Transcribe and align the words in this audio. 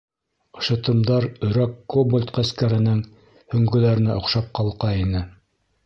Шытымдар 0.67 1.27
өрәк 1.49 1.75
кобольд 1.95 2.33
ғәскәренең 2.39 3.05
һөңгөләренә 3.55 4.17
оҡшап 4.23 4.53
ҡалҡа 4.61 4.95
ине. 5.07 5.25